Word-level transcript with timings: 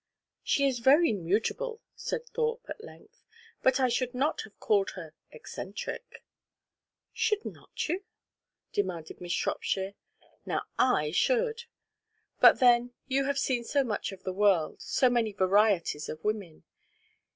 "She 0.41 0.67
is 0.67 0.79
very 0.79 1.13
mutable," 1.13 1.79
said 1.95 2.25
Thorpe, 2.25 2.65
at 2.67 2.83
length; 2.83 3.23
"but 3.61 3.79
I 3.79 3.87
should 3.87 4.15
not 4.15 4.41
have 4.41 4.59
called 4.59 4.89
her 4.95 5.13
eccentric." 5.31 6.23
"Should 7.13 7.45
not 7.45 7.87
you?" 7.87 8.03
demanded 8.73 9.21
Miss 9.21 9.31
Shropshire. 9.33 9.93
"Now, 10.43 10.63
I 10.79 11.11
should. 11.11 11.65
But 12.39 12.59
then 12.59 12.95
you 13.07 13.25
have 13.25 13.37
seen 13.37 13.63
so 13.63 13.83
much 13.83 14.11
of 14.11 14.23
the 14.23 14.33
world, 14.33 14.81
so 14.81 15.07
many 15.07 15.33
varieties 15.33 16.09
of 16.09 16.23
women. 16.23 16.63